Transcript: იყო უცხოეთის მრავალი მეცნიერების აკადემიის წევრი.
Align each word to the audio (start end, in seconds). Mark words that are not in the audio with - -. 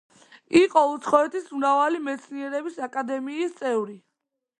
იყო 0.59 0.81
უცხოეთის 0.93 1.51
მრავალი 1.57 2.01
მეცნიერების 2.07 2.79
აკადემიის 2.87 3.55
წევრი. 3.61 3.95